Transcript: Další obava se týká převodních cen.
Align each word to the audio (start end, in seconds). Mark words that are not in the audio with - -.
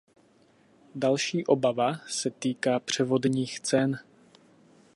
Další 0.95 1.45
obava 1.45 1.97
se 2.07 2.29
týká 2.31 2.79
převodních 2.79 3.59
cen. 3.59 3.99